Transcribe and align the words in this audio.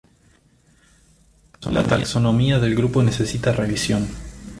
La 1.69 1.83
taxonomía 1.85 2.57
del 2.57 2.73
grupo 2.75 3.03
necesita 3.03 3.51
revisión. 3.51 4.07